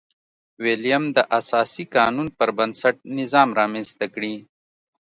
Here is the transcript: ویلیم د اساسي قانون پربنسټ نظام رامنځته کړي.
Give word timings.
ویلیم 0.63 1.03
د 1.15 1.19
اساسي 1.39 1.83
قانون 1.95 2.27
پربنسټ 2.39 2.95
نظام 3.19 3.49
رامنځته 3.59 4.05
کړي. 4.13 4.35